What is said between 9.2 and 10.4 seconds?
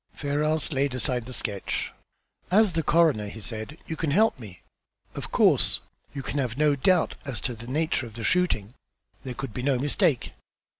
There could be no mistake."